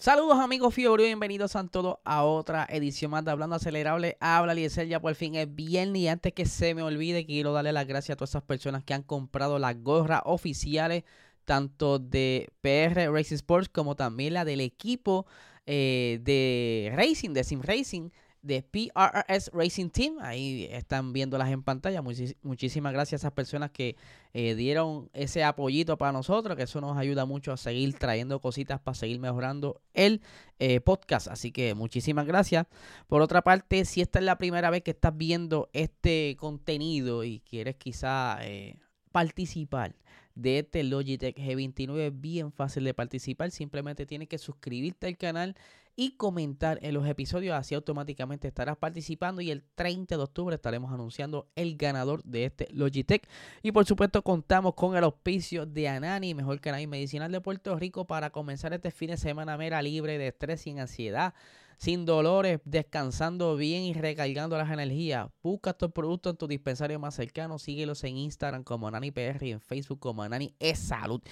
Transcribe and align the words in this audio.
Saludos 0.00 0.38
amigos 0.38 0.74
Fiebre, 0.74 1.06
bienvenidos 1.06 1.56
a 1.56 1.66
todos 1.66 1.96
a 2.04 2.22
otra 2.22 2.68
edición 2.70 3.10
más 3.10 3.24
de 3.24 3.32
Hablando 3.32 3.56
Acelerable. 3.56 4.16
Habla 4.20 4.54
Liesel, 4.54 4.88
ya 4.88 5.00
por 5.00 5.12
fin 5.16 5.34
es 5.34 5.52
viernes 5.52 6.00
y 6.00 6.06
antes 6.06 6.32
que 6.32 6.46
se 6.46 6.72
me 6.76 6.84
olvide 6.84 7.26
quiero 7.26 7.52
darle 7.52 7.72
las 7.72 7.84
gracias 7.84 8.14
a 8.14 8.16
todas 8.16 8.30
esas 8.30 8.44
personas 8.44 8.84
que 8.84 8.94
han 8.94 9.02
comprado 9.02 9.58
las 9.58 9.82
gorras 9.82 10.22
oficiales 10.24 11.02
tanto 11.44 11.98
de 11.98 12.48
PR 12.60 13.10
Racing 13.12 13.34
Sports 13.34 13.68
como 13.68 13.96
también 13.96 14.34
la 14.34 14.44
del 14.44 14.60
equipo 14.60 15.26
eh, 15.66 16.20
de 16.22 16.92
Racing, 16.94 17.30
de 17.30 17.42
Sim 17.42 17.60
Racing 17.60 18.10
de 18.42 18.62
PRRS 18.62 19.50
Racing 19.52 19.90
Team. 19.90 20.18
Ahí 20.20 20.68
están 20.70 21.12
viéndolas 21.12 21.50
en 21.50 21.62
pantalla. 21.62 22.02
muchísimas 22.42 22.92
gracias 22.92 23.20
a 23.20 23.26
esas 23.26 23.32
personas 23.32 23.70
que 23.70 23.96
eh, 24.32 24.54
dieron 24.54 25.10
ese 25.12 25.44
apoyito 25.44 25.96
para 25.98 26.12
nosotros, 26.12 26.56
que 26.56 26.64
eso 26.64 26.80
nos 26.80 26.96
ayuda 26.96 27.24
mucho 27.24 27.52
a 27.52 27.56
seguir 27.56 27.94
trayendo 27.94 28.40
cositas 28.40 28.80
para 28.80 28.94
seguir 28.94 29.18
mejorando 29.18 29.80
el 29.94 30.22
eh, 30.58 30.80
podcast. 30.80 31.28
Así 31.28 31.52
que 31.52 31.74
muchísimas 31.74 32.26
gracias. 32.26 32.66
Por 33.06 33.22
otra 33.22 33.42
parte, 33.42 33.84
si 33.84 34.00
esta 34.00 34.18
es 34.18 34.24
la 34.24 34.38
primera 34.38 34.70
vez 34.70 34.82
que 34.82 34.92
estás 34.92 35.16
viendo 35.16 35.68
este 35.72 36.36
contenido 36.38 37.24
y 37.24 37.40
quieres 37.40 37.76
quizá 37.76 38.38
eh, 38.42 38.76
participar 39.12 39.94
de 40.38 40.60
este 40.60 40.84
Logitech 40.84 41.36
G29 41.36 41.98
es 41.98 42.20
bien 42.20 42.52
fácil 42.52 42.84
de 42.84 42.94
participar. 42.94 43.50
Simplemente 43.50 44.06
tienes 44.06 44.28
que 44.28 44.38
suscribirte 44.38 45.08
al 45.08 45.16
canal 45.16 45.56
y 46.00 46.12
comentar 46.12 46.78
en 46.82 46.94
los 46.94 47.04
episodios. 47.08 47.56
Así 47.56 47.74
automáticamente 47.74 48.46
estarás 48.46 48.76
participando 48.76 49.40
y 49.40 49.50
el 49.50 49.64
30 49.74 50.16
de 50.16 50.22
octubre 50.22 50.54
estaremos 50.54 50.92
anunciando 50.92 51.48
el 51.56 51.76
ganador 51.76 52.22
de 52.22 52.44
este 52.44 52.68
Logitech. 52.70 53.28
Y 53.64 53.72
por 53.72 53.84
supuesto 53.84 54.22
contamos 54.22 54.74
con 54.74 54.96
el 54.96 55.02
auspicio 55.02 55.66
de 55.66 55.88
Anani, 55.88 56.34
mejor 56.34 56.60
canal 56.60 56.86
medicinal 56.86 57.32
de 57.32 57.40
Puerto 57.40 57.76
Rico 57.76 58.06
para 58.06 58.30
comenzar 58.30 58.72
este 58.72 58.92
fin 58.92 59.10
de 59.10 59.16
semana 59.16 59.56
mera 59.56 59.82
libre 59.82 60.18
de 60.18 60.28
estrés 60.28 60.68
y 60.68 60.78
ansiedad 60.78 61.34
sin 61.78 62.04
dolores, 62.04 62.60
descansando 62.64 63.56
bien 63.56 63.82
y 63.82 63.94
recargando 63.94 64.58
las 64.58 64.70
energías. 64.70 65.28
Busca 65.42 65.70
estos 65.70 65.92
productos 65.92 66.32
en 66.32 66.36
tu 66.36 66.48
dispensario 66.48 66.98
más 66.98 67.14
cercano. 67.14 67.58
Síguelos 67.58 68.02
en 68.04 68.16
Instagram 68.16 68.64
como 68.64 68.90
PR 68.90 69.44
y 69.44 69.52
en 69.52 69.60
Facebook 69.60 70.00
como 70.00 70.28
Nani 70.28 70.54
es 70.58 70.78
Salud. 70.80 71.22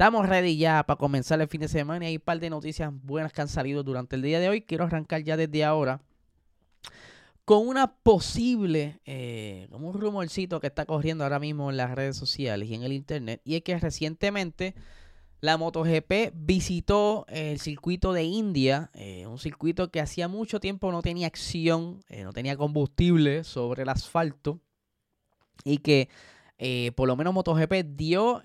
Estamos 0.00 0.26
ready 0.30 0.56
ya 0.56 0.82
para 0.86 0.96
comenzar 0.96 1.42
el 1.42 1.48
fin 1.48 1.60
de 1.60 1.68
semana 1.68 2.06
y 2.06 2.08
hay 2.08 2.16
un 2.16 2.22
par 2.22 2.40
de 2.40 2.48
noticias 2.48 2.90
buenas 3.02 3.34
que 3.34 3.42
han 3.42 3.48
salido 3.48 3.82
durante 3.82 4.16
el 4.16 4.22
día 4.22 4.40
de 4.40 4.48
hoy. 4.48 4.62
Quiero 4.62 4.84
arrancar 4.84 5.22
ya 5.22 5.36
desde 5.36 5.62
ahora 5.62 6.00
con 7.44 7.68
una 7.68 7.96
posible, 7.96 8.98
eh, 9.04 9.68
como 9.70 9.88
un 9.88 10.00
rumorcito 10.00 10.58
que 10.58 10.68
está 10.68 10.86
corriendo 10.86 11.24
ahora 11.24 11.38
mismo 11.38 11.68
en 11.68 11.76
las 11.76 11.94
redes 11.94 12.16
sociales 12.16 12.70
y 12.70 12.74
en 12.76 12.82
el 12.82 12.94
internet. 12.94 13.42
Y 13.44 13.56
es 13.56 13.62
que 13.62 13.78
recientemente 13.78 14.74
la 15.42 15.58
MotoGP 15.58 16.32
visitó 16.32 17.26
el 17.28 17.60
circuito 17.60 18.14
de 18.14 18.22
India, 18.22 18.90
eh, 18.94 19.26
un 19.26 19.38
circuito 19.38 19.90
que 19.90 20.00
hacía 20.00 20.28
mucho 20.28 20.60
tiempo 20.60 20.90
no 20.92 21.02
tenía 21.02 21.26
acción, 21.26 22.02
eh, 22.08 22.24
no 22.24 22.32
tenía 22.32 22.56
combustible 22.56 23.44
sobre 23.44 23.82
el 23.82 23.90
asfalto 23.90 24.60
y 25.62 25.76
que 25.76 26.08
por 26.94 27.06
lo 27.06 27.16
menos 27.16 27.34
MotoGP 27.34 27.84
dio 27.84 28.42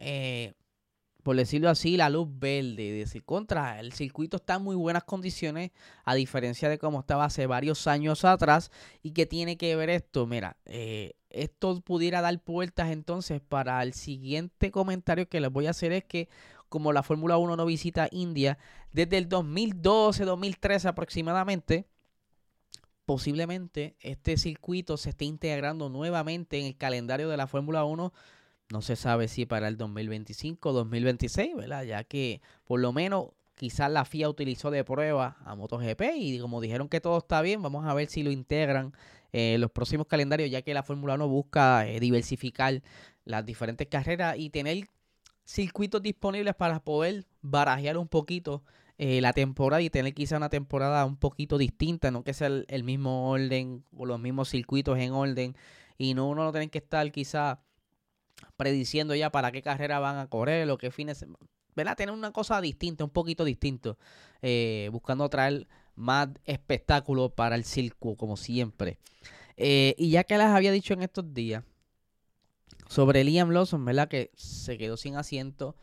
por 1.26 1.36
decirlo 1.36 1.72
así, 1.72 1.98
la 1.98 2.12
luz 2.12 2.28
verde. 2.30 2.92
Decir, 2.92 3.24
contra, 3.24 3.80
el 3.80 3.94
circuito 3.94 4.38
está 4.38 4.58
en 4.58 4.62
muy 4.62 4.76
buenas 4.76 5.06
condiciones, 5.06 5.72
a 6.04 6.14
diferencia 6.14 6.70
de 6.70 6.78
cómo 6.78 7.00
estaba 7.00 7.26
hace 7.26 7.48
varios 7.48 7.88
años 7.88 8.24
atrás. 8.24 8.70
¿Y 9.02 9.10
qué 9.10 9.26
tiene 9.26 9.58
que 9.58 9.76
ver 9.76 9.90
esto? 9.90 10.28
Mira, 10.28 10.58
eh, 10.66 11.14
esto 11.32 11.82
pudiera 11.82 12.22
dar 12.22 12.40
puertas 12.44 12.92
entonces 12.92 13.42
para 13.42 13.82
el 13.82 13.94
siguiente 13.94 14.70
comentario 14.70 15.28
que 15.28 15.40
les 15.40 15.52
voy 15.52 15.66
a 15.66 15.72
hacer 15.72 15.94
es 15.94 16.04
que 16.04 16.30
como 16.70 16.94
la 16.94 17.02
Fórmula 17.02 17.38
1 17.38 17.56
no 17.56 17.66
visita 17.66 18.08
India 18.12 18.60
desde 18.92 19.18
el 19.18 19.28
2012, 19.28 20.26
2013 20.26 20.90
aproximadamente, 20.90 21.88
posiblemente 23.08 23.96
este 24.00 24.38
circuito 24.38 24.96
se 24.96 25.10
esté 25.10 25.26
integrando 25.26 25.90
nuevamente 25.90 26.60
en 26.60 26.68
el 26.68 26.78
calendario 26.78 27.30
de 27.30 27.38
la 27.38 27.48
Fórmula 27.48 27.84
1 27.84 28.14
no 28.72 28.82
se 28.82 28.96
sabe 28.96 29.28
si 29.28 29.46
para 29.46 29.68
el 29.68 29.78
2025 29.78 30.70
o 30.70 30.74
2026, 30.74 31.56
¿verdad? 31.56 31.84
Ya 31.84 32.04
que 32.04 32.42
por 32.66 32.80
lo 32.80 32.92
menos 32.94 33.30
quizás 33.56 33.90
la 33.92 34.06
FIA 34.06 34.30
utilizó 34.30 34.72
de 34.72 34.84
prueba 34.84 35.38
a 35.46 35.56
MotoGP 35.56 36.02
y 36.16 36.40
como 36.40 36.62
dijeron 36.62 36.90
que 36.90 37.02
todo 37.02 37.18
está 37.18 37.42
bien, 37.42 37.62
vamos 37.62 37.86
a 37.86 37.94
ver 37.94 38.10
si 38.10 38.24
lo 38.24 38.32
integran 38.32 38.94
en 39.32 39.62
los 39.62 39.72
próximos 39.72 40.08
calendarios, 40.08 40.50
ya 40.50 40.62
que 40.62 40.74
la 40.74 40.84
Fórmula 40.84 41.16
1 41.16 41.28
busca 41.28 41.88
eh, 41.88 42.00
diversificar 42.00 42.82
las 43.26 43.46
diferentes 43.46 43.88
carreras 43.88 44.38
y 44.38 44.50
tener 44.50 44.88
circuitos 45.46 46.02
disponibles 46.02 46.56
para 46.56 46.80
poder 46.80 47.26
barajear 47.42 47.98
un 47.98 48.08
poquito 48.08 48.64
eh, 48.98 49.20
la 49.20 49.34
temporada 49.34 49.82
y 49.82 49.90
tener 49.90 50.14
quizá 50.14 50.38
una 50.38 50.50
temporada 50.50 51.06
un 51.06 51.18
poquito 51.18 51.58
distinta, 51.58 52.12
no 52.12 52.24
que 52.24 52.34
sea 52.34 52.48
el, 52.48 52.84
mismo 52.84 53.30
orden 53.30 53.84
o 53.96 54.06
los 54.06 54.20
mismos 54.20 54.50
circuitos 54.50 54.98
en 54.98 55.12
orden 55.12 55.56
y 55.98 56.14
no 56.14 56.30
uno 56.30 56.46
no 56.46 56.52
tiene 56.52 56.70
que 56.70 56.78
estar 56.78 57.12
quizá 57.12 57.60
prediciendo 58.58 59.16
ya 59.16 59.32
para 59.32 59.52
qué 59.52 59.62
carrera 59.62 60.00
van 60.00 60.18
a 60.18 60.28
correr, 60.28 60.68
lo 60.68 60.78
que 60.78 60.92
fines, 60.92 61.26
¿verdad? 61.76 61.96
Tener 61.96 62.14
una 62.14 62.32
cosa 62.32 62.62
distinta, 62.62 63.04
un 63.04 63.10
poquito 63.10 63.44
distinto, 63.44 63.98
eh, 64.42 64.90
buscando 64.92 65.30
traer 65.30 65.68
más 65.96 66.30
espectáculo 66.46 67.30
para 67.30 67.56
el 67.56 67.64
circo, 67.64 68.16
como 68.16 68.38
siempre. 68.38 69.00
Eh, 69.58 69.96
y 69.98 70.10
ya 70.10 70.24
que 70.24 70.38
les 70.38 70.48
había 70.48 70.72
dicho 70.72 70.94
en 70.94 71.02
estos 71.02 71.34
días 71.34 71.64
sobre 72.90 73.24
Liam 73.24 73.52
Lawson, 73.52 73.84
¿verdad? 73.86 74.08
Que 74.08 74.32
se 74.36 74.78
quedó 74.78 74.98
sin 74.98 75.16
asiento, 75.16 75.76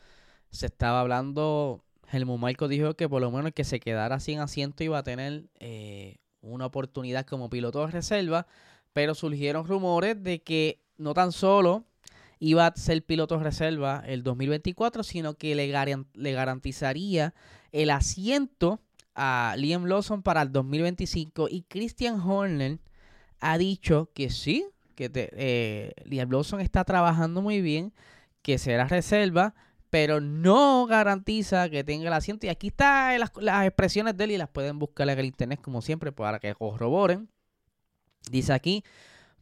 se 0.50 0.66
estaba 0.66 1.00
hablando, 1.00 1.84
Helmut 2.10 2.38
Marco 2.38 2.68
dijo 2.68 2.94
que 2.94 3.08
por 3.08 3.22
lo 3.22 3.30
menos 3.30 3.46
el 3.46 3.54
que 3.54 3.64
se 3.64 3.80
quedara 3.80 4.20
sin 4.20 4.40
asiento 4.40 4.84
iba 4.84 4.98
a 4.98 5.02
tener 5.02 5.44
eh, 5.60 6.18
una 6.40 6.66
oportunidad 6.66 7.26
como 7.26 7.48
piloto 7.48 7.86
de 7.86 7.92
reserva, 7.92 8.46
pero 8.92 9.14
surgieron 9.14 9.66
rumores 9.66 10.22
de 10.22 10.42
que 10.42 10.82
no 10.98 11.14
tan 11.14 11.32
solo 11.32 11.86
iba 12.42 12.66
a 12.66 12.74
ser 12.74 13.04
piloto 13.04 13.38
reserva 13.38 14.02
el 14.04 14.24
2024, 14.24 15.04
sino 15.04 15.34
que 15.34 15.54
le, 15.54 15.72
le 16.14 16.32
garantizaría 16.32 17.34
el 17.70 17.90
asiento 17.90 18.80
a 19.14 19.54
Liam 19.56 19.84
Lawson 19.84 20.24
para 20.24 20.42
el 20.42 20.50
2025. 20.50 21.46
Y 21.48 21.62
Christian 21.62 22.18
Horner 22.18 22.80
ha 23.38 23.58
dicho 23.58 24.10
que 24.12 24.28
sí, 24.28 24.66
que 24.96 25.08
eh, 25.14 25.92
Liam 26.04 26.32
Lawson 26.32 26.60
está 26.60 26.82
trabajando 26.82 27.42
muy 27.42 27.60
bien, 27.60 27.92
que 28.42 28.58
será 28.58 28.88
reserva, 28.88 29.54
pero 29.88 30.20
no 30.20 30.86
garantiza 30.86 31.68
que 31.70 31.84
tenga 31.84 32.08
el 32.08 32.12
asiento. 32.12 32.46
Y 32.46 32.48
aquí 32.48 32.68
están 32.68 33.20
las, 33.20 33.30
las 33.36 33.66
expresiones 33.68 34.16
de 34.16 34.24
él 34.24 34.30
y 34.32 34.38
las 34.38 34.48
pueden 34.48 34.80
buscar 34.80 35.08
en 35.08 35.16
el 35.20 35.26
internet 35.26 35.60
como 35.62 35.80
siempre 35.80 36.10
para 36.10 36.40
que 36.40 36.52
corroboren. 36.56 37.28
Dice 38.32 38.52
aquí, 38.52 38.82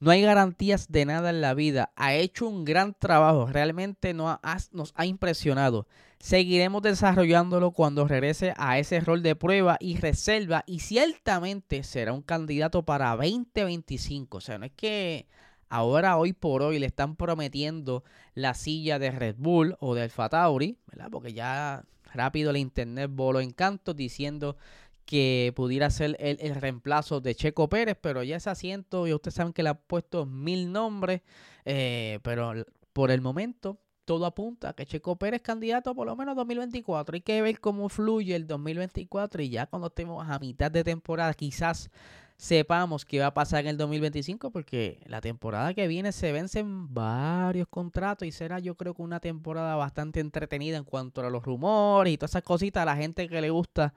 no 0.01 0.11
hay 0.11 0.23
garantías 0.23 0.91
de 0.91 1.05
nada 1.05 1.29
en 1.29 1.43
la 1.43 1.53
vida. 1.53 1.93
Ha 1.95 2.15
hecho 2.15 2.49
un 2.49 2.65
gran 2.65 2.95
trabajo. 2.95 3.47
Realmente 3.47 4.15
nos 4.15 4.39
ha, 4.43 5.07
impresionado. 5.07 5.87
Seguiremos 6.19 6.81
desarrollándolo 6.81 7.73
cuando 7.73 8.09
regrese 8.09 8.55
a 8.57 8.79
ese 8.79 9.01
rol 9.01 9.23
de 9.23 9.37
prueba 9.37 9.77
y 9.79 9.99
reserva. 9.99 10.65
Y 10.67 10.79
ciertamente 10.79 11.83
será 11.83 12.15
un 12.15 12.23
candidato 12.23 12.83
para 12.83 13.15
2025. 13.15 14.39
O 14.39 14.41
sea, 14.41 14.57
no 14.57 14.65
es 14.65 14.73
que 14.73 15.27
ahora, 15.69 16.17
hoy 16.17 16.33
por 16.33 16.63
hoy, 16.63 16.79
le 16.79 16.87
están 16.87 17.15
prometiendo 17.15 18.03
la 18.35 18.55
silla 18.55 18.99
de 18.99 19.11
Red 19.11 19.37
Bull 19.37 19.77
o 19.81 19.95
de 19.95 20.03
Alfa 20.03 20.31
Tauri, 20.31 20.79
¿verdad? 20.87 21.09
Porque 21.11 21.35
ya 21.35 21.85
rápido 22.15 22.51
el 22.51 22.57
internet 22.57 23.11
voló 23.13 23.41
en 23.41 23.51
canto 23.51 23.93
diciendo 23.93 24.57
que 25.11 25.53
pudiera 25.57 25.91
ser 25.91 26.17
el, 26.21 26.55
reemplazo 26.55 27.21
de 27.21 27.35
Checo 27.35 27.69
Pérez, 27.69 27.97
pero 28.01 28.23
ya 28.23 28.37
ese 28.37 28.49
asiento, 28.49 29.09
ya 29.09 29.17
ustedes 29.17 29.35
saben 29.35 29.53
que 29.53 29.65
le 29.65 29.71
ha 29.71 29.75
puesto 29.75 30.25
mil 30.25 30.71
nombres, 30.71 31.23
eh, 31.65 32.21
pero 32.23 32.65
por 32.93 33.11
el 33.11 33.21
momento 33.21 33.81
todo 34.05 34.25
apunta 34.25 34.69
a 34.69 34.73
que 34.73 34.87
Checo 34.87 35.17
Pérez 35.17 35.41
es 35.41 35.43
candidato 35.43 35.97
por 35.97 36.07
lo 36.07 36.15
menos 36.15 36.37
2024. 36.37 37.17
Hay 37.17 37.23
que 37.23 37.43
ver 37.43 37.59
cómo 37.59 37.89
fluye 37.89 38.37
el 38.37 38.47
2024 38.47 39.43
y 39.43 39.51
ya 39.51 39.67
cuando 39.67 39.89
estemos 39.89 40.29
a 40.29 40.39
mitad 40.39 40.71
de 40.71 40.85
temporada 40.85 41.35
quizás 41.35 41.91
sepamos 42.37 43.05
qué 43.05 43.19
va 43.19 43.27
a 43.27 43.35
pasar 43.35 43.63
en 43.63 43.71
el 43.71 43.79
2025 43.79 44.53
porque 44.53 45.03
la 45.07 45.21
temporada 45.21 45.75
que 45.75 45.89
viene 45.89 46.13
se 46.13 46.31
vencen 46.31 46.95
varios 46.95 47.67
contratos 47.67 48.29
y 48.29 48.31
será 48.31 48.61
yo 48.61 48.77
creo 48.77 48.95
que 48.95 49.03
una 49.03 49.19
temporada 49.19 49.75
bastante 49.75 50.21
entretenida 50.21 50.77
en 50.77 50.85
cuanto 50.85 51.21
a 51.21 51.31
los 51.31 51.43
rumores 51.43 52.13
y 52.13 52.17
todas 52.17 52.31
esas 52.31 52.45
cositas 52.45 52.83
a 52.83 52.87
la 52.87 52.97
gente 52.97 53.29
que 53.29 53.41
le 53.41 53.51
gusta 53.51 53.93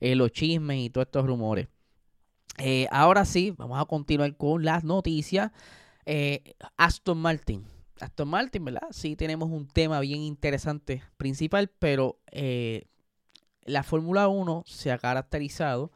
eh, 0.00 0.14
los 0.14 0.32
chismes 0.32 0.78
y 0.78 0.90
todos 0.90 1.06
estos 1.06 1.26
rumores. 1.26 1.68
Eh, 2.58 2.86
ahora 2.90 3.24
sí, 3.24 3.52
vamos 3.56 3.80
a 3.80 3.84
continuar 3.84 4.36
con 4.36 4.64
las 4.64 4.84
noticias. 4.84 5.52
Eh, 6.04 6.54
Aston 6.76 7.18
Martin. 7.18 7.64
Aston 8.00 8.28
Martin, 8.28 8.64
¿verdad? 8.64 8.88
Sí 8.90 9.16
tenemos 9.16 9.50
un 9.50 9.66
tema 9.66 10.00
bien 10.00 10.20
interesante 10.20 11.02
principal, 11.16 11.70
pero 11.78 12.18
la 13.62 13.82
Fórmula 13.82 14.28
1 14.28 14.64
se 14.66 14.92
ha 14.92 14.98
caracterizado 14.98 15.90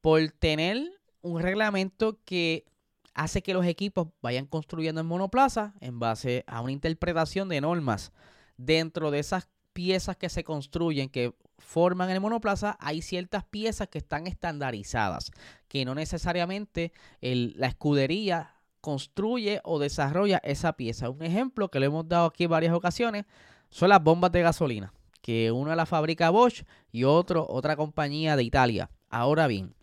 por 0.00 0.20
tener 0.32 0.82
un 1.22 1.40
reglamento 1.40 2.18
que 2.24 2.66
hace 3.14 3.42
que 3.42 3.54
los 3.54 3.66
equipos 3.66 4.08
vayan 4.20 4.46
construyendo 4.46 5.00
en 5.00 5.06
monoplaza 5.06 5.74
en 5.80 5.98
base 5.98 6.44
a 6.46 6.60
una 6.60 6.72
interpretación 6.72 7.48
de 7.48 7.60
normas. 7.60 8.12
Dentro 8.56 9.10
de 9.10 9.20
esas 9.20 9.48
piezas 9.72 10.16
que 10.16 10.28
se 10.28 10.44
construyen, 10.44 11.08
que 11.08 11.34
forman 11.62 12.10
el 12.10 12.20
monoplaza, 12.20 12.76
hay 12.80 13.02
ciertas 13.02 13.44
piezas 13.44 13.88
que 13.88 13.98
están 13.98 14.26
estandarizadas, 14.26 15.30
que 15.68 15.84
no 15.84 15.94
necesariamente 15.94 16.92
la 17.20 17.68
escudería 17.68 18.54
construye 18.80 19.60
o 19.64 19.78
desarrolla 19.78 20.40
esa 20.44 20.74
pieza. 20.74 21.08
Un 21.08 21.22
ejemplo 21.22 21.70
que 21.70 21.80
le 21.80 21.86
hemos 21.86 22.08
dado 22.08 22.26
aquí 22.26 22.44
en 22.44 22.50
varias 22.50 22.74
ocasiones 22.74 23.24
son 23.70 23.88
las 23.88 24.02
bombas 24.02 24.32
de 24.32 24.42
gasolina, 24.42 24.92
que 25.22 25.50
una 25.52 25.76
la 25.76 25.86
fabrica 25.86 26.30
Bosch 26.30 26.64
y 26.90 27.04
otro 27.04 27.46
otra 27.48 27.76
compañía 27.76 28.36
de 28.36 28.42
Italia. 28.42 28.90
Ahora 29.08 29.46
bien, 29.46 29.74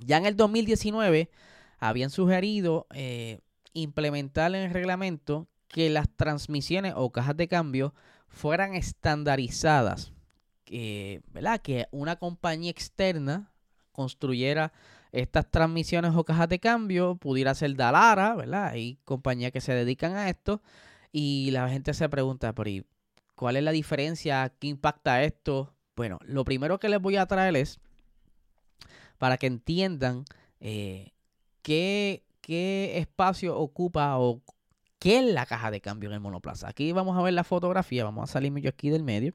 ya 0.00 0.18
en 0.18 0.26
el 0.26 0.36
2019 0.36 1.30
habían 1.78 2.10
sugerido 2.10 2.86
eh, 2.94 3.40
implementar 3.72 4.54
en 4.54 4.62
el 4.62 4.70
reglamento 4.70 5.48
que 5.68 5.90
las 5.90 6.08
transmisiones 6.14 6.92
o 6.96 7.10
cajas 7.10 7.36
de 7.36 7.48
cambio 7.48 7.94
fueran 8.28 8.74
estandarizadas. 8.74 10.12
¿Verdad? 11.32 11.60
Que 11.60 11.86
una 11.90 12.16
compañía 12.16 12.70
externa 12.70 13.52
construyera 13.92 14.72
estas 15.12 15.50
transmisiones 15.50 16.14
o 16.16 16.24
cajas 16.24 16.48
de 16.48 16.58
cambio, 16.58 17.16
pudiera 17.16 17.54
ser 17.54 17.76
Dalara, 17.76 18.34
¿verdad? 18.34 18.68
Hay 18.68 18.98
compañías 19.04 19.52
que 19.52 19.60
se 19.60 19.74
dedican 19.74 20.16
a 20.16 20.30
esto 20.30 20.62
y 21.12 21.50
la 21.50 21.68
gente 21.68 21.92
se 21.92 22.08
pregunta, 22.08 22.54
¿cuál 23.34 23.56
es 23.56 23.62
la 23.62 23.72
diferencia? 23.72 24.50
¿Qué 24.58 24.68
impacta 24.68 25.22
esto? 25.22 25.74
Bueno, 25.94 26.18
lo 26.24 26.44
primero 26.44 26.78
que 26.78 26.88
les 26.88 27.00
voy 27.00 27.16
a 27.16 27.26
traer 27.26 27.54
es 27.56 27.78
para 29.18 29.36
que 29.36 29.46
entiendan 29.46 30.24
eh, 30.60 31.12
qué, 31.60 32.24
espacio 32.96 33.58
ocupa 33.58 34.18
o 34.18 34.42
qué 34.98 35.18
es 35.18 35.24
la 35.26 35.44
caja 35.44 35.70
de 35.70 35.82
cambio 35.82 36.08
en 36.08 36.14
el 36.14 36.20
monoplaza. 36.20 36.68
Aquí 36.68 36.92
vamos 36.92 37.18
a 37.18 37.22
ver 37.22 37.34
la 37.34 37.44
fotografía, 37.44 38.04
vamos 38.04 38.30
a 38.30 38.32
salirme 38.32 38.62
yo 38.62 38.70
aquí 38.70 38.88
del 38.88 39.02
medio. 39.02 39.34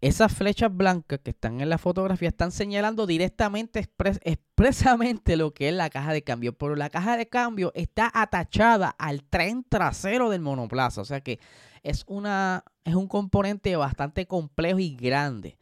Esas 0.00 0.32
flechas 0.32 0.74
blancas 0.74 1.20
que 1.22 1.30
están 1.30 1.60
en 1.60 1.68
la 1.68 1.76
fotografía 1.76 2.28
están 2.28 2.52
señalando 2.52 3.06
directamente, 3.06 3.80
expresamente 4.22 5.36
lo 5.36 5.52
que 5.52 5.68
es 5.68 5.74
la 5.74 5.90
caja 5.90 6.14
de 6.14 6.22
cambio. 6.22 6.56
Pero 6.56 6.74
la 6.74 6.88
caja 6.88 7.18
de 7.18 7.28
cambio 7.28 7.70
está 7.74 8.10
atachada 8.14 8.88
al 8.98 9.24
tren 9.24 9.64
trasero 9.68 10.30
del 10.30 10.40
monoplaza. 10.40 11.02
O 11.02 11.04
sea 11.04 11.20
que 11.20 11.38
es, 11.82 12.04
una, 12.06 12.64
es 12.84 12.94
un 12.94 13.08
componente 13.08 13.76
bastante 13.76 14.26
complejo 14.26 14.78
y 14.78 14.96
grande. 14.96 15.58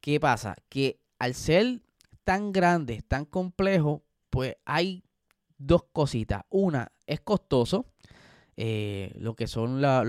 ¿Qué 0.00 0.18
pasa? 0.18 0.56
Que 0.70 0.98
al 1.18 1.34
ser 1.34 1.82
tan 2.24 2.52
grande, 2.52 3.02
tan 3.02 3.26
complejo, 3.26 4.02
pues 4.30 4.56
hay 4.64 5.04
dos 5.58 5.84
cositas. 5.92 6.42
Una, 6.48 6.92
es 7.06 7.20
costoso. 7.20 7.86
Eh, 8.56 9.12
lo 9.16 9.34
que 9.34 9.46
son 9.46 9.80
las, 9.80 10.06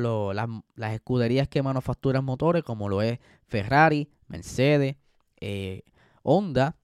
escuderías 0.91 1.47
que 1.47 1.63
manufacturan 1.63 2.25
motores, 2.25 2.63
como 2.63 2.89
lo 2.89 3.01
es 3.01 3.19
Ferrari, 3.53 4.09
Mercedes, 4.29 4.95
eh, 5.39 5.83
Honda, 6.23 6.75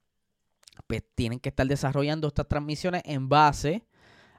pues 0.86 1.01
tienen 1.16 1.39
que 1.39 1.50
estar 1.50 1.66
desarrollando 1.66 2.27
estas 2.27 2.48
transmisiones 2.48 3.01
en 3.06 3.27
base 3.27 3.88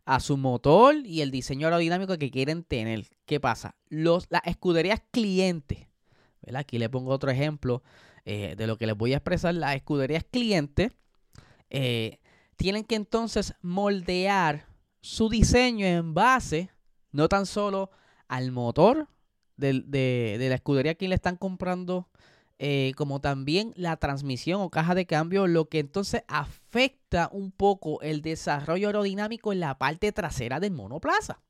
a 0.04 0.20
su 0.20 0.36
motor 0.36 0.94
y 1.04 1.22
el 1.22 1.32
diseño 1.32 1.66
aerodinámico 1.66 2.16
que 2.18 2.30
quieren 2.30 2.62
tener. 2.62 3.08
¿Qué 3.26 3.40
pasa? 3.40 3.74
Los, 3.88 4.28
las 4.30 4.42
escuderías 4.44 5.02
clientes, 5.10 5.88
aquí 6.54 6.78
le 6.78 6.88
pongo 6.88 7.10
otro 7.10 7.32
ejemplo, 7.32 7.82
eh, 8.24 8.54
de 8.56 8.68
lo 8.68 8.78
que 8.78 8.86
les 8.86 8.96
voy 8.96 9.12
a 9.12 9.16
expresar, 9.16 9.52
las 9.56 9.74
escuderías 9.74 10.22
clientes 10.22 10.92
eh, 11.68 12.20
tienen 12.54 12.84
que 12.84 12.94
entonces 12.94 13.54
moldear 13.60 14.66
su 15.00 15.28
diseño 15.28 15.84
en 15.84 16.14
base 16.14 16.70
no 17.10 17.28
tan 17.28 17.44
solo 17.44 17.90
al 18.28 18.52
motor 18.52 19.08
de, 19.60 20.36
la 20.48 20.54
escudería 20.54 20.94
que 20.94 21.08
le 21.08 21.14
están 21.14 21.36
comprando, 21.36 22.08
eh, 22.58 22.92
como 22.96 23.20
también 23.20 23.72
la 23.76 23.96
transmisión 23.96 24.60
o 24.60 24.70
caja 24.70 24.94
de 24.94 25.06
cambio, 25.06 25.46
lo 25.46 25.68
que 25.68 25.78
entonces 25.78 26.22
afecta 26.28 27.28
un 27.32 27.52
poco 27.52 28.00
el 28.02 28.22
desarrollo 28.22 28.88
aerodinámico 28.88 29.52
en 29.52 29.60
la 29.60 29.78
parte 29.78 30.12
trasera 30.12 30.60
del 30.60 30.72
monoplaza. 30.72 31.40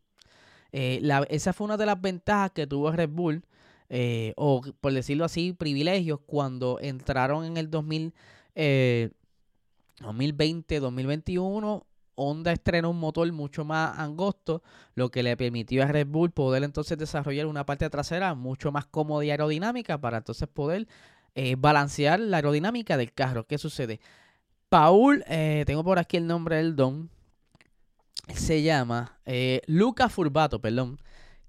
esa 0.73 1.53
fue 1.53 1.65
una 1.65 1.77
de 1.77 1.87
las 1.87 2.01
ventajas 2.01 2.53
que 2.53 2.67
tuvo 2.67 2.93
Red 2.93 3.11
Bull 3.11 3.45
eh, 3.89 4.35
o 4.37 4.63
por 4.81 4.93
decirlo 4.93 5.25
así, 5.25 5.53
privilegios 5.53 6.21
cuando 6.27 6.79
entraron 6.81 7.45
en 7.45 7.57
el 7.57 7.71
2000, 7.71 8.15
2020, 10.01 10.81
2021. 10.81 11.87
Honda 12.21 12.53
estrenó 12.53 12.91
un 12.91 13.01
motor 13.01 13.31
mucho 13.33 13.65
más 13.65 13.99
angosto, 13.99 14.63
lo 14.95 15.11
que 15.11 15.23
le 15.23 15.37
permitió 15.37 15.83
a 15.83 15.87
Red 15.87 16.07
Bull 16.07 16.31
poder 16.31 16.63
entonces 16.65 16.99
desarrollar 16.99 17.47
una 17.47 17.67
parte 17.67 17.89
trasera 17.91 18.35
mucho 18.35 18.73
más 18.73 18.87
cómoda 18.87 19.25
y 19.25 19.31
aerodinámica 19.31 19.99
para 19.99 20.19
entonces 20.19 20.49
poder 20.49 20.87
eh, 21.35 21.57
balancear 21.59 22.21
la 22.21 22.39
aerodinámica 22.39 22.97
del 22.97 23.13
carro. 23.13 23.47
¿Qué 23.47 23.59
sucede? 23.59 24.01
Paul, 24.69 25.25
eh, 25.29 25.65
tengo 25.67 25.83
por 25.83 25.99
aquí 25.99 26.17
el 26.17 26.27
nombre 26.27 26.57
del 26.57 26.77
don, 26.77 27.11
se 28.35 28.63
llama 28.63 29.19
Luca 29.67 30.09
Furbato, 30.09 30.61
perdón, 30.61 31.01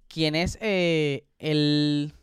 quien 0.07 0.35
es 0.35 0.57
el 0.61 2.13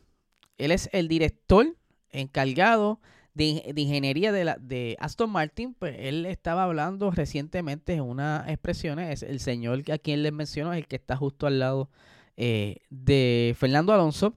él 0.59 0.73
es 0.73 0.91
el 0.93 1.09
director 1.09 1.75
encargado 2.11 3.01
de, 3.39 3.73
ingeniería 3.77 4.33
de, 4.33 4.45
la, 4.45 4.57
de 4.57 4.97
Aston 5.01 5.31
Martin. 5.31 5.75
Pues 5.75 5.97
él 5.99 6.27
estaba 6.27 6.65
hablando 6.65 7.11
recientemente 7.11 7.95
en 7.95 8.03
unas 8.03 8.49
expresiones. 8.49 9.23
Es 9.23 9.29
el 9.29 9.41
señor 9.41 9.83
a 9.91 9.99
quien 9.99 10.23
les 10.23 10.33
menciono, 10.33 10.73
el 10.73 10.87
que 10.87 10.97
está 10.97 11.17
justo 11.17 11.47
al 11.47 11.59
lado 11.59 11.91
eh, 12.37 12.77
de 12.91 13.55
Fernando 13.59 13.93
Alonso. 13.93 14.35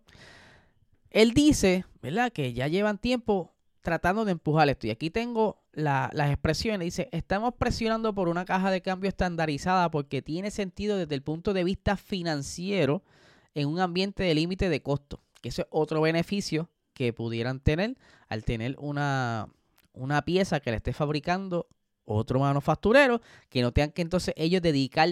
Él 1.09 1.33
dice, 1.33 1.85
¿verdad?, 2.01 2.31
que 2.31 2.53
ya 2.53 2.67
llevan 2.67 2.97
tiempo 2.97 3.53
tratando 3.81 4.23
de 4.23 4.33
empujar 4.33 4.69
esto. 4.69 4.87
Y 4.87 4.91
aquí 4.91 5.09
tengo 5.09 5.61
las 5.73 6.29
expresiones. 6.29 6.85
Dice, 6.85 7.09
estamos 7.11 7.55
presionando 7.55 8.13
por 8.13 8.29
una 8.29 8.45
caja 8.45 8.71
de 8.71 8.81
cambio 8.81 9.09
estandarizada 9.09 9.91
porque 9.91 10.21
tiene 10.21 10.51
sentido 10.51 10.97
desde 10.97 11.15
el 11.15 11.23
punto 11.23 11.53
de 11.53 11.63
vista 11.63 11.97
financiero 11.97 13.03
en 13.55 13.67
un 13.67 13.79
ambiente 13.79 14.23
de 14.23 14.35
límite 14.35 14.69
de 14.69 14.81
costo 14.81 15.21
que 15.41 15.49
ese 15.49 15.63
es 15.63 15.67
otro 15.71 16.01
beneficio 16.01 16.69
que 17.01 17.13
pudieran 17.13 17.59
tener 17.59 17.97
al 18.29 18.43
tener 18.43 18.75
una, 18.77 19.47
una 19.93 20.21
pieza 20.21 20.59
que 20.59 20.69
le 20.69 20.77
esté 20.77 20.93
fabricando 20.93 21.67
otro 22.05 22.39
manufacturero, 22.39 23.21
que 23.49 23.63
no 23.63 23.71
tengan 23.71 23.91
que 23.91 24.03
entonces 24.03 24.35
ellos 24.37 24.61
dedicar 24.61 25.09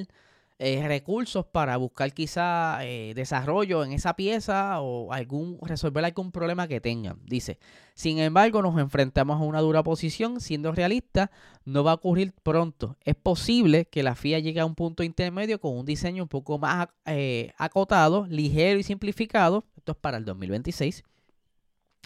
eh, 0.60 0.88
recursos 0.88 1.48
para 1.48 1.78
buscar 1.78 2.14
quizá 2.14 2.86
eh, 2.86 3.14
desarrollo 3.16 3.84
en 3.84 3.94
esa 3.94 4.16
pieza 4.16 4.82
o 4.82 5.12
algún 5.12 5.58
resolver 5.64 6.06
algún 6.06 6.32
problema 6.32 6.68
que 6.68 6.80
tengan. 6.80 7.18
Dice, 7.26 7.58
sin 7.96 8.20
embargo, 8.20 8.62
nos 8.62 8.78
enfrentamos 8.78 9.42
a 9.42 9.46
una 9.46 9.62
dura 9.62 9.82
posición, 9.82 10.42
siendo 10.42 10.72
realista, 10.72 11.32
no 11.66 11.84
va 11.84 11.92
a 11.92 11.96
ocurrir 11.96 12.34
pronto. 12.44 12.98
Es 13.04 13.16
posible 13.16 13.86
que 13.86 14.04
la 14.04 14.14
FIA 14.14 14.38
llegue 14.40 14.60
a 14.60 14.66
un 14.66 14.76
punto 14.76 15.02
intermedio 15.02 15.60
con 15.60 15.76
un 15.76 15.88
diseño 15.88 16.22
un 16.22 16.30
poco 16.30 16.60
más 16.60 16.90
eh, 17.08 17.52
acotado, 17.58 18.28
ligero 18.28 18.80
y 18.80 18.84
simplificado. 18.84 19.64
Esto 19.76 19.94
es 19.94 19.98
para 19.98 20.18
el 20.18 20.26
2026 20.26 21.04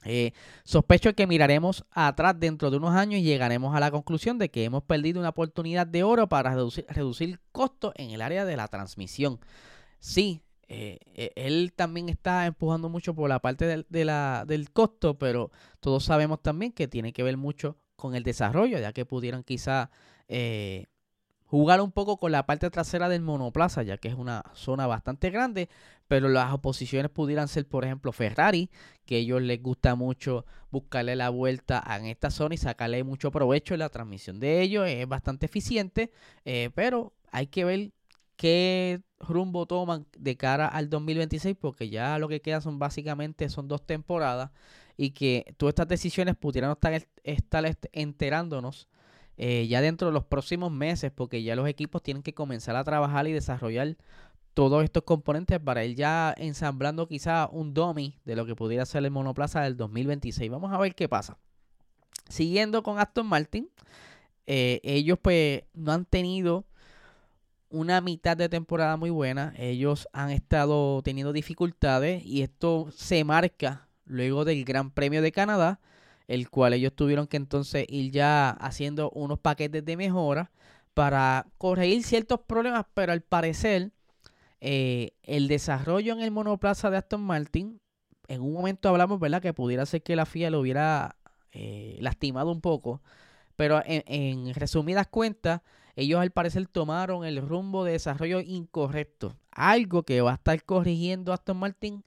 eh, 0.05 0.33
sospecho 0.63 1.13
que 1.13 1.27
miraremos 1.27 1.85
atrás 1.91 2.39
dentro 2.39 2.71
de 2.71 2.77
unos 2.77 2.95
años 2.95 3.19
y 3.21 3.23
llegaremos 3.23 3.75
a 3.75 3.79
la 3.79 3.91
conclusión 3.91 4.37
de 4.37 4.49
que 4.49 4.63
hemos 4.63 4.83
perdido 4.83 5.19
una 5.19 5.29
oportunidad 5.29 5.87
de 5.87 6.03
oro 6.03 6.27
para 6.27 6.53
reducir, 6.53 7.39
costos 7.51 7.93
en 7.95 8.11
el 8.11 8.21
área 8.21 8.45
de 8.45 8.57
la 8.57 8.67
transmisión. 8.67 9.39
Sí, 9.99 10.41
eh, 10.67 10.99
eh, 11.13 11.31
él 11.35 11.73
también 11.75 12.09
está 12.09 12.45
empujando 12.45 12.89
mucho 12.89 13.13
por 13.13 13.29
la 13.29 13.39
parte 13.39 13.65
del 13.65 14.71
costo, 14.71 15.17
pero 15.17 15.51
todos 15.79 16.03
sabemos 16.03 16.41
también 16.41 16.71
que 16.71 16.87
tiene 16.87 17.13
que 17.13 17.23
ver 17.23 17.37
mucho 17.37 17.77
con 17.95 18.15
el 18.15 18.23
desarrollo, 18.23 18.79
ya 18.79 18.93
que 18.93 19.05
pudieran 19.05 19.43
quizá 19.43 19.91
jugar 21.53 21.81
un 21.81 21.91
poco 21.91 22.17
con 22.17 22.31
la 22.31 22.47
parte 22.47 22.71
trasera 22.71 23.09
del 23.09 23.21
monoplaza, 23.21 23.83
ya 23.83 23.99
que 23.99 24.07
es 24.07 24.15
una 24.15 24.43
zona 24.55 24.87
bastante 24.87 25.29
grande, 25.29 25.69
pero 26.07 26.27
las 26.27 26.51
oposiciones 26.51 27.11
pudieran 27.11 27.47
ser, 27.47 27.67
por 27.67 27.85
ejemplo, 27.85 28.11
Ferrari, 28.11 28.71
que 29.05 29.17
a 29.17 29.19
ellos 29.19 29.39
les 29.39 29.61
gusta 29.61 29.93
mucho 29.93 30.47
buscarle 30.71 31.15
la 31.15 31.29
vuelta 31.29 31.83
en 31.95 32.07
esta 32.07 32.31
zona 32.31 32.55
y 32.55 32.57
sacarle 32.57 33.03
mucho 33.03 33.29
provecho. 33.29 33.77
La 33.77 33.89
transmisión 33.89 34.39
de 34.39 34.63
ellos 34.63 34.87
es 34.87 35.07
bastante 35.07 35.45
eficiente, 35.45 36.09
eh, 36.43 36.71
pero 36.73 37.13
hay 37.31 37.45
que 37.45 37.65
ver 37.65 37.91
qué 38.35 39.03
rumbo 39.19 39.67
toman 39.67 40.07
de 40.17 40.35
cara 40.35 40.67
al 40.67 40.89
2026, 40.89 41.55
porque 41.55 41.87
ya 41.87 42.17
lo 42.17 42.29
que 42.29 42.41
queda 42.41 42.61
son 42.61 42.79
básicamente 42.79 43.47
son 43.49 43.67
dos 43.67 43.85
temporadas 43.85 44.49
y 44.97 45.11
que 45.11 45.53
todas 45.57 45.73
estas 45.73 45.87
decisiones 45.87 46.35
pudieran 46.35 46.71
estar, 46.71 46.99
estar 47.23 47.77
enterándonos 47.91 48.87
eh, 49.37 49.67
ya 49.67 49.81
dentro 49.81 50.07
de 50.07 50.13
los 50.13 50.25
próximos 50.25 50.71
meses, 50.71 51.11
porque 51.11 51.43
ya 51.43 51.55
los 51.55 51.67
equipos 51.67 52.03
tienen 52.03 52.23
que 52.23 52.33
comenzar 52.33 52.75
a 52.75 52.83
trabajar 52.83 53.27
y 53.27 53.31
desarrollar 53.31 53.97
todos 54.53 54.83
estos 54.83 55.03
componentes 55.03 55.59
para 55.59 55.83
ir 55.83 55.95
ya 55.95 56.33
ensamblando 56.37 57.07
quizá 57.07 57.49
un 57.51 57.73
dummy 57.73 58.19
de 58.25 58.35
lo 58.35 58.45
que 58.45 58.55
pudiera 58.55 58.85
ser 58.85 59.03
el 59.03 59.11
monoplaza 59.11 59.61
del 59.61 59.75
2026. 59.77 60.51
Vamos 60.51 60.71
a 60.71 60.77
ver 60.77 60.93
qué 60.93 61.09
pasa. 61.09 61.37
Siguiendo 62.29 62.83
con 62.83 62.99
Aston 62.99 63.25
Martin, 63.25 63.69
eh, 64.45 64.79
ellos 64.83 65.17
pues 65.21 65.63
no 65.73 65.91
han 65.91 66.05
tenido 66.05 66.65
una 67.69 68.01
mitad 68.01 68.37
de 68.37 68.49
temporada 68.49 68.97
muy 68.97 69.09
buena. 69.09 69.53
Ellos 69.57 70.07
han 70.13 70.29
estado 70.29 71.01
teniendo 71.01 71.33
dificultades 71.33 72.23
y 72.23 72.43
esto 72.43 72.89
se 72.91 73.23
marca 73.23 73.87
luego 74.05 74.45
del 74.45 74.63
Gran 74.63 74.91
Premio 74.91 75.23
de 75.23 75.31
Canadá 75.31 75.79
el 76.27 76.49
cual 76.49 76.73
ellos 76.73 76.93
tuvieron 76.95 77.27
que 77.27 77.37
entonces 77.37 77.85
ir 77.89 78.11
ya 78.11 78.49
haciendo 78.49 79.09
unos 79.11 79.39
paquetes 79.39 79.83
de 79.83 79.97
mejora 79.97 80.51
para 80.93 81.47
corregir 81.57 82.03
ciertos 82.03 82.41
problemas, 82.41 82.85
pero 82.93 83.11
al 83.11 83.21
parecer 83.21 83.91
eh, 84.61 85.11
el 85.23 85.47
desarrollo 85.47 86.13
en 86.13 86.21
el 86.21 86.31
monoplaza 86.31 86.89
de 86.89 86.97
Aston 86.97 87.21
Martin, 87.21 87.81
en 88.27 88.41
un 88.41 88.53
momento 88.53 88.89
hablamos, 88.89 89.19
¿verdad? 89.19 89.41
Que 89.41 89.53
pudiera 89.53 89.85
ser 89.85 90.03
que 90.03 90.15
la 90.15 90.25
FIA 90.25 90.49
lo 90.49 90.59
hubiera 90.59 91.17
eh, 91.51 91.97
lastimado 91.99 92.51
un 92.51 92.61
poco, 92.61 93.01
pero 93.55 93.81
en, 93.85 94.53
resumidas 94.53 95.07
cuentas, 95.07 95.61
ellos 95.95 96.21
al 96.21 96.31
parecer 96.31 96.67
tomaron 96.67 97.25
el 97.25 97.37
rumbo 97.41 97.83
de 97.83 97.93
desarrollo 97.93 98.39
incorrecto, 98.39 99.35
algo 99.51 100.03
que 100.03 100.21
va 100.21 100.31
a 100.31 100.35
estar 100.35 100.63
corrigiendo 100.63 101.33
Aston 101.33 101.57
Martin 101.57 102.03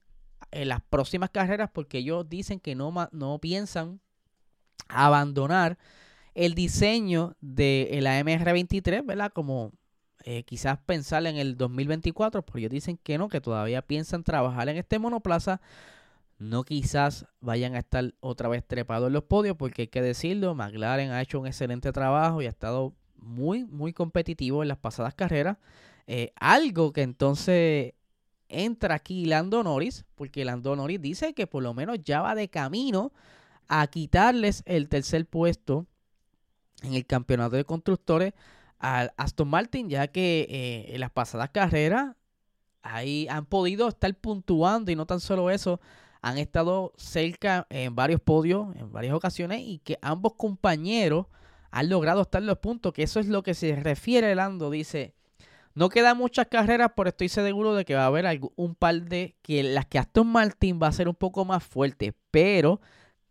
en 0.51 0.69
las 0.69 0.81
próximas 0.81 1.29
carreras 1.29 1.69
porque 1.71 1.99
ellos 1.99 2.27
dicen 2.27 2.59
que 2.59 2.75
no, 2.75 2.93
no 3.11 3.39
piensan 3.39 4.01
abandonar 4.89 5.77
el 6.35 6.53
diseño 6.53 7.35
de 7.41 7.97
la 8.01 8.19
MR23, 8.21 9.05
¿verdad? 9.05 9.31
Como 9.33 9.71
eh, 10.23 10.43
quizás 10.43 10.77
pensar 10.79 11.25
en 11.25 11.37
el 11.37 11.57
2024, 11.57 12.43
porque 12.43 12.59
ellos 12.59 12.71
dicen 12.71 12.99
que 13.01 13.17
no, 13.17 13.29
que 13.29 13.41
todavía 13.41 13.81
piensan 13.81 14.23
trabajar 14.23 14.69
en 14.69 14.77
este 14.77 14.99
monoplaza. 14.99 15.61
No 16.37 16.63
quizás 16.63 17.25
vayan 17.39 17.75
a 17.75 17.79
estar 17.79 18.13
otra 18.19 18.49
vez 18.49 18.63
trepados 18.65 19.07
en 19.07 19.13
los 19.13 19.23
podios, 19.23 19.55
porque 19.55 19.83
hay 19.83 19.87
que 19.87 20.01
decirlo, 20.01 20.53
McLaren 20.53 21.11
ha 21.11 21.21
hecho 21.21 21.39
un 21.39 21.47
excelente 21.47 21.91
trabajo 21.91 22.41
y 22.41 22.45
ha 22.45 22.49
estado 22.49 22.93
muy, 23.15 23.65
muy 23.65 23.93
competitivo 23.93 24.61
en 24.61 24.67
las 24.67 24.77
pasadas 24.77 25.15
carreras. 25.15 25.57
Eh, 26.05 26.31
algo 26.35 26.93
que 26.93 27.01
entonces 27.01 27.93
entra 28.49 28.95
aquí 28.95 29.25
Lando 29.25 29.63
Norris, 29.63 30.05
porque 30.15 30.45
Lando 30.45 30.75
Norris 30.75 31.01
dice 31.01 31.33
que 31.33 31.47
por 31.47 31.63
lo 31.63 31.73
menos 31.73 31.99
ya 32.03 32.21
va 32.21 32.35
de 32.35 32.49
camino 32.49 33.11
a 33.67 33.85
quitarles 33.87 34.63
el 34.65 34.89
tercer 34.89 35.25
puesto 35.25 35.85
en 36.83 36.93
el 36.93 37.05
campeonato 37.05 37.55
de 37.55 37.65
constructores 37.65 38.33
al 38.79 39.13
Aston 39.17 39.47
Martin, 39.47 39.89
ya 39.89 40.07
que 40.07 40.47
eh, 40.49 40.93
en 40.93 40.99
las 40.99 41.11
pasadas 41.11 41.49
carreras 41.49 42.15
ahí 42.81 43.27
han 43.29 43.45
podido 43.45 43.87
estar 43.87 44.13
puntuando 44.15 44.91
y 44.91 44.95
no 44.95 45.05
tan 45.05 45.19
solo 45.19 45.49
eso, 45.49 45.79
han 46.21 46.37
estado 46.37 46.93
cerca 46.97 47.67
en 47.69 47.95
varios 47.95 48.21
podios, 48.21 48.75
en 48.75 48.91
varias 48.91 49.13
ocasiones 49.13 49.61
y 49.63 49.79
que 49.79 49.97
ambos 50.01 50.33
compañeros 50.35 51.27
han 51.71 51.89
logrado 51.89 52.21
estar 52.21 52.41
los 52.41 52.59
puntos, 52.59 52.93
que 52.93 53.03
eso 53.03 53.19
es 53.19 53.27
lo 53.27 53.43
que 53.43 53.53
se 53.53 53.75
refiere 53.75 54.33
Lando, 54.35 54.69
dice, 54.69 55.13
no 55.73 55.89
quedan 55.89 56.17
muchas 56.17 56.47
carreras, 56.47 56.91
pero 56.95 57.09
estoy 57.09 57.29
seguro 57.29 57.75
de 57.75 57.85
que 57.85 57.93
va 57.93 58.03
a 58.03 58.07
haber 58.07 58.39
un 58.55 58.73
par 58.73 59.03
de 59.03 59.35
que 59.41 59.61
las 59.63 59.85
que 59.85 59.99
Aston 59.99 60.27
Martin 60.27 60.79
va 60.81 60.87
a 60.87 60.91
ser 60.91 61.07
un 61.07 61.15
poco 61.15 61.45
más 61.45 61.63
fuerte, 61.63 62.15
pero 62.31 62.81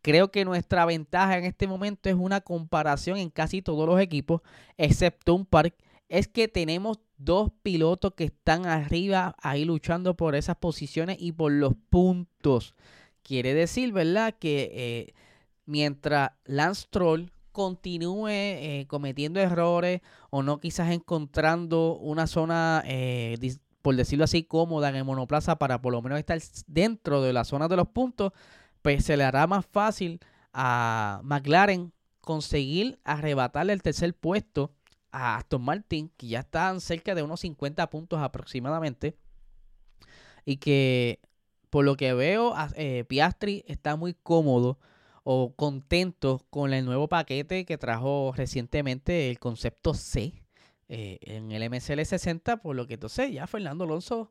Creo 0.07 0.31
que 0.31 0.45
nuestra 0.45 0.87
ventaja 0.87 1.37
en 1.37 1.43
este 1.43 1.67
momento 1.67 2.09
es 2.09 2.15
una 2.15 2.41
comparación 2.41 3.19
en 3.19 3.29
casi 3.29 3.61
todos 3.61 3.89
los 3.89 3.99
equipos, 3.99 4.41
excepto 4.77 5.35
un 5.35 5.45
par, 5.45 5.75
es 6.09 6.29
que 6.29 6.47
tenemos 6.47 7.01
dos 7.19 7.51
pilotos 7.65 8.15
que 8.15 8.23
están 8.23 8.67
arriba 8.67 9.35
ahí 9.43 9.65
luchando 9.65 10.17
por 10.17 10.37
esas 10.37 10.59
posiciones 10.59 11.17
y 11.19 11.33
por 11.33 11.51
los 11.51 11.73
puntos. 11.91 12.77
Quiere 13.25 13.53
decir, 13.53 13.93
¿verdad? 13.93 14.37
Que 14.39 14.71
eh, 14.75 15.15
mientras 15.65 16.31
Lance 16.45 16.87
Troll 16.89 17.33
continúe 17.51 18.29
eh, 18.29 18.85
cometiendo 18.87 19.41
errores 19.41 20.03
o 20.31 20.45
no 20.45 20.61
quizás 20.61 20.93
encontrando 20.93 21.97
una 21.97 22.29
zona, 22.29 22.85
eh, 22.87 23.37
por 23.83 23.97
decirlo 23.97 24.23
así, 24.23 24.45
cómoda 24.45 24.89
en 24.89 24.95
el 24.95 25.05
monoplaza 25.05 25.57
para 25.57 25.83
por 25.83 25.93
lo 25.93 26.01
menos 26.01 26.21
estar 26.21 26.41
dentro 26.69 27.23
de 27.23 27.33
la 27.33 27.43
zona 27.43 27.67
de 27.67 27.75
los 27.75 27.89
puntos, 27.89 28.33
pues 28.87 29.05
se 29.05 29.17
le 29.17 29.25
hará 29.25 29.49
más 29.49 29.67
fácil 29.67 30.21
a 30.53 31.21
McLaren 31.25 31.93
conseguir 32.21 33.01
arrebatarle 33.03 33.73
el 33.73 33.83
tercer 33.83 34.15
puesto 34.15 34.77
a 35.11 35.39
Aston 35.39 35.61
Martin, 35.61 36.13
que 36.17 36.29
ya 36.29 36.39
están 36.39 36.81
cerca 36.81 37.17
de 37.17 37.25
unos 37.25 37.41
50 37.41 37.91
puntos 37.91 38.21
aproximadamente. 38.21 39.17
Y 40.45 40.59
que 40.59 41.19
por 41.69 41.85
lo 41.85 41.97
que 41.97 42.15
veo, 42.15 42.55
eh, 42.77 43.03
Piastri 43.09 43.65
está 43.67 43.97
muy 43.97 44.15
cómodo 44.15 44.79
o 45.25 45.53
contento 45.57 46.47
con 46.49 46.73
el 46.73 46.85
nuevo 46.85 47.09
paquete 47.09 47.65
que 47.65 47.79
trajo 47.79 48.33
recientemente 48.37 49.31
el 49.31 49.41
concepto 49.41 49.95
C 49.95 50.45
eh, 50.89 51.19
en 51.23 51.51
el 51.51 51.69
MSL 51.69 52.05
60, 52.05 52.59
por 52.59 52.77
lo 52.77 52.87
que 52.87 52.95
entonces 52.95 53.33
ya 53.33 53.49
Fernando 53.49 53.83
Alonso 53.83 54.31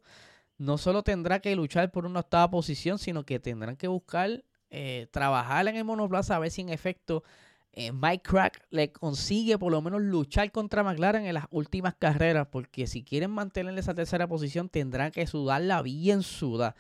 no 0.58 0.78
solo 0.78 1.04
tendrá 1.04 1.40
que 1.40 1.56
luchar 1.56 1.92
por 1.92 2.06
una 2.06 2.22
octava 2.22 2.50
posición, 2.50 2.98
sino 2.98 3.26
que 3.26 3.40
tendrán 3.40 3.76
que 3.76 3.88
buscar 3.88 4.44
eh, 4.70 5.08
trabajar 5.12 5.68
en 5.68 5.76
el 5.76 5.84
monoplaza 5.84 6.36
a 6.36 6.40
ver 6.40 6.52
si 6.52 6.62
en 6.62 6.70
efecto 6.70 7.24
eh, 7.74 7.92
Mike 7.92 8.24
Crack 8.24 8.66
le 8.72 8.92
consigue 8.92 9.58
por 9.58 9.72
lo 9.72 9.82
menos 9.82 10.02
luchar 10.02 10.52
contra 10.52 10.84
McLaren 10.84 11.26
en 11.26 11.34
las 11.34 11.46
últimas 11.52 11.96
carreras, 11.96 12.48
porque 12.50 12.88
si 12.88 13.04
quieren 13.04 13.32
mantener 13.32 13.78
esa 13.78 13.94
tercera 13.94 14.28
posición 14.28 14.70
tendrán 14.70 15.12
que 15.12 15.28
sudarla 15.28 15.82
bien 15.82 16.24
suda. 16.24 16.76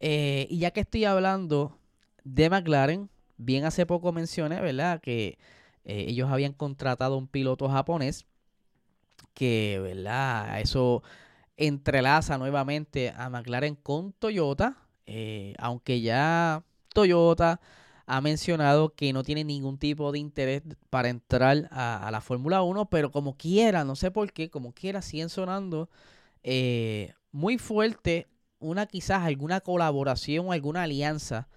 Eh, 0.00 0.46
y 0.50 0.58
ya 0.58 0.70
que 0.70 0.80
estoy 0.80 1.04
hablando 1.04 1.76
de 2.24 2.48
McLaren, 2.48 3.10
bien 3.36 3.64
hace 3.64 3.84
poco 3.84 4.12
mencioné, 4.12 4.60
¿verdad? 4.60 5.00
Que 5.00 5.38
ellos 5.84 6.28
habían 6.30 6.52
contratado 6.52 7.16
un 7.16 7.28
piloto 7.28 7.66
japonés 7.66 8.26
que, 9.32 9.80
¿verdad? 9.82 10.60
Eso 10.60 11.02
entrelaza 11.58 12.38
nuevamente 12.38 13.12
a 13.14 13.28
McLaren 13.28 13.74
con 13.74 14.12
Toyota, 14.12 14.78
eh, 15.06 15.54
aunque 15.58 16.00
ya 16.00 16.64
Toyota 16.94 17.60
ha 18.06 18.20
mencionado 18.22 18.94
que 18.94 19.12
no 19.12 19.22
tiene 19.22 19.44
ningún 19.44 19.76
tipo 19.76 20.10
de 20.12 20.20
interés 20.20 20.62
para 20.88 21.08
entrar 21.08 21.68
a, 21.70 22.08
la 22.10 22.20
Fórmula 22.22 22.62
1, 22.62 22.88
pero 22.88 23.10
como 23.10 23.36
quiera, 23.36 23.84
no 23.84 23.96
sé 23.96 24.10
por 24.10 24.32
qué, 24.32 24.48
como 24.48 24.72
quiera, 24.72 25.02
siguen 25.02 25.28
sonando 25.28 25.90
eh, 26.42 27.12
muy 27.32 27.58
fuerte 27.58 28.28
una 28.60 28.86
quizás 28.86 29.24
alguna 29.24 29.60
colaboración 29.60 30.46
o 30.48 30.52
alguna 30.52 30.84
alianza 30.84 31.48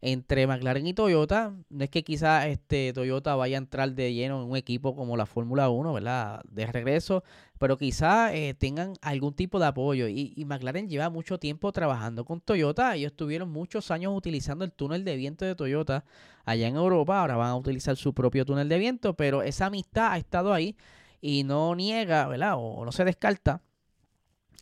entre 0.00 0.46
McLaren 0.46 0.86
y 0.86 0.94
Toyota. 0.94 1.54
No 1.70 1.84
es 1.84 1.90
que 1.90 2.04
quizás 2.04 2.46
este 2.46 2.92
Toyota 2.92 3.34
vaya 3.34 3.56
a 3.56 3.58
entrar 3.58 3.92
de 3.92 4.12
lleno 4.12 4.42
en 4.42 4.50
un 4.50 4.56
equipo 4.56 4.94
como 4.94 5.16
la 5.16 5.26
Fórmula 5.26 5.68
1, 5.68 5.92
¿verdad? 5.92 6.42
De 6.50 6.66
regreso, 6.66 7.24
pero 7.58 7.76
quizás 7.76 8.32
eh, 8.34 8.54
tengan 8.58 8.94
algún 9.02 9.34
tipo 9.34 9.58
de 9.58 9.66
apoyo. 9.66 10.08
Y, 10.08 10.32
y, 10.36 10.44
McLaren 10.44 10.88
lleva 10.88 11.10
mucho 11.10 11.38
tiempo 11.38 11.72
trabajando 11.72 12.24
con 12.24 12.40
Toyota. 12.40 12.94
Ellos 12.94 13.14
tuvieron 13.14 13.50
muchos 13.50 13.90
años 13.90 14.16
utilizando 14.16 14.64
el 14.64 14.72
túnel 14.72 15.04
de 15.04 15.16
viento 15.16 15.44
de 15.44 15.54
Toyota 15.54 16.04
allá 16.44 16.68
en 16.68 16.76
Europa. 16.76 17.20
Ahora 17.20 17.36
van 17.36 17.50
a 17.50 17.56
utilizar 17.56 17.96
su 17.96 18.14
propio 18.14 18.44
túnel 18.44 18.68
de 18.68 18.78
viento, 18.78 19.14
pero 19.14 19.42
esa 19.42 19.66
amistad 19.66 20.12
ha 20.12 20.18
estado 20.18 20.52
ahí 20.52 20.76
y 21.20 21.42
no 21.44 21.74
niega, 21.74 22.28
¿verdad? 22.28 22.54
o 22.56 22.84
no 22.84 22.92
se 22.92 23.04
descarta 23.04 23.62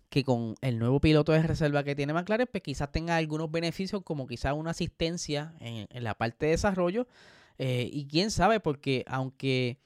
que 0.08 0.24
con 0.24 0.54
el 0.60 0.78
nuevo 0.78 1.00
piloto 1.00 1.32
de 1.32 1.42
reserva 1.42 1.84
que 1.84 1.94
tiene 1.94 2.12
McLaren, 2.12 2.48
pues 2.50 2.62
quizás 2.62 2.92
tenga 2.92 3.16
algunos 3.16 3.50
beneficios 3.50 4.02
como 4.02 4.26
quizás 4.26 4.54
una 4.54 4.70
asistencia 4.70 5.54
en, 5.60 5.86
la 6.02 6.14
parte 6.14 6.46
de 6.46 6.52
desarrollo. 6.52 7.06
Eh, 7.58 7.88
y 7.92 8.06
quién 8.06 8.30
sabe, 8.30 8.60
porque 8.60 9.04
aunque 9.08 9.78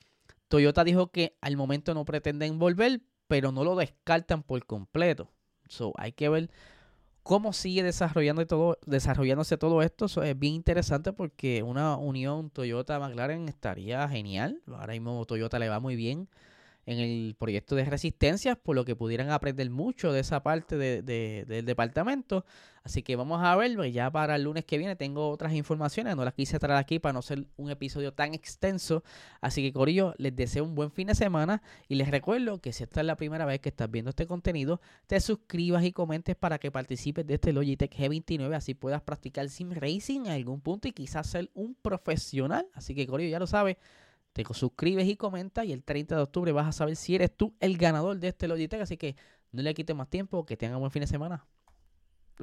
Toyota 0.49 0.85
dijo 0.85 1.11
que 1.11 1.37
al 1.41 1.57
momento 1.57 1.95
no 1.95 2.05
pretenden 2.05 2.59
volver, 2.59 3.01
pero 3.29 3.53
no 3.53 3.65
lo 3.65 3.77
descartan 3.77 4.43
por 4.43 4.65
completo. 4.67 5.31
So, 5.69 5.93
hay 5.97 6.13
que 6.13 6.29
ver 6.29 6.51
cómo 7.23 7.53
sigue 7.53 7.83
desarrollando 7.83 8.45
todo, 8.47 8.79
desarrollándose 8.87 9.57
todo 9.57 9.83
esto. 9.83 10.07
es 10.23 10.39
bien 10.39 10.55
interesante 10.55 11.13
porque 11.13 11.63
una 11.63 11.97
unión 11.97 12.51
Toyota-McLaren 12.51 13.49
estaría 13.49 14.09
genial. 14.09 14.61
Ahora 14.67 14.93
mismo 14.95 15.25
Toyota 15.27 15.59
le 15.59 15.69
va 15.69 15.79
muy 15.81 15.97
bien 15.97 16.29
en 16.87 16.99
el 16.99 17.37
proyecto 17.39 17.77
de 17.77 17.85
resistencias, 17.85 18.57
por 18.57 18.75
lo 18.75 18.85
que 18.85 18.97
pudieran 18.97 19.31
aprender 19.31 19.71
mucho 19.71 20.13
de 20.13 20.21
esa 20.21 20.43
parte 20.43 20.77
del 20.77 21.65
departamento. 21.67 22.45
Así 22.83 23.03
que 23.03 23.15
vamos 23.15 23.43
a 23.43 23.55
ver, 23.57 23.77
pues, 23.77 23.93
ya 23.93 24.11
para 24.11 24.37
el 24.37 24.45
lunes 24.45 24.65
que 24.65 24.79
viene 24.79 24.97
tengo 24.97 25.29
otras 25.29 25.53
informaciones, 25.53 26.17
no 26.17 26.25
las 26.25 26.33
quise 26.33 26.59
traer 26.59 26.79
aquí 26.79 26.99
para 26.99 27.13
no 27.13 27.21
ser 27.21 27.47
un 27.57 27.71
episodio 27.71 28.13
tan 28.13 28.33
extenso. 28.33 29.05
Así 29.43 29.63
que 29.63 29.73
Corillo, 29.73 30.15
les 30.17 30.35
deseo 30.35 30.65
un 30.65 30.75
buen 30.75 30.91
fin 30.91 31.09
de 31.09 31.15
semana 31.15 31.63
y 31.89 31.97
les 31.97 32.11
recuerdo 32.11 32.59
que 32.59 32.73
si 32.73 32.85
esta 32.85 33.01
es 33.01 33.07
la 33.07 33.17
primera 33.17 33.45
vez 33.45 33.61
que 33.61 33.69
estás 33.69 33.91
viendo 33.91 34.09
este 34.09 34.27
contenido, 34.27 34.81
te 35.07 35.21
suscribas 35.21 35.85
y 35.85 35.93
comentes 35.93 36.37
para 36.37 36.59
que 36.59 36.71
participes 36.71 37.27
de 37.27 37.35
este 37.35 37.53
Logitech 37.53 37.95
G29, 37.95 38.55
así 38.55 38.73
puedas 38.75 39.03
practicar 39.03 39.49
sim 39.51 39.73
racing 39.73 40.23
en 40.23 40.33
algún 40.33 40.63
punto 40.63 40.89
y 40.89 40.93
quizás 40.93 41.27
ser 41.27 41.51
un 41.53 41.75
profesional. 41.75 42.67
Así 42.73 42.95
que 42.95 43.07
Corillo, 43.07 43.31
ya 43.31 43.39
lo 43.39 43.47
sabes 43.47 43.77
te 44.33 44.45
suscribes 44.53 45.09
y 45.09 45.17
comenta 45.17 45.65
y 45.65 45.73
el 45.73 45.83
30 45.83 46.17
de 46.17 46.23
octubre 46.23 46.53
vas 46.53 46.69
a 46.69 46.73
saber 46.73 46.97
si 46.97 47.15
eres 47.15 47.37
tú 47.37 47.55
el 47.61 47.77
ganador 47.77 48.19
de 48.19 48.29
este 48.29 48.47
Logitech. 48.49 48.81
Así 48.81 48.97
que 48.97 49.17
no 49.53 49.63
le 49.63 49.75
quite 49.75 49.95
más 49.95 50.09
tiempo, 50.09 50.47
que 50.47 50.57
tengan 50.57 50.79
buen 50.79 50.93
fin 50.93 51.01
de 51.01 51.07
semana. 51.07 51.47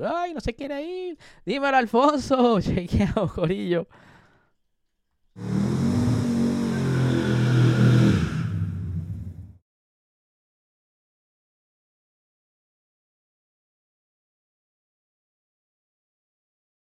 Ay, 0.04 0.34
no 0.34 0.42
se 0.42 0.54
quiere 0.54 0.82
ir. 0.84 1.18
Dímelo, 1.46 1.78
Alfonso. 1.78 2.60
Chequeado, 2.62 3.28
Corillo. 3.34 3.88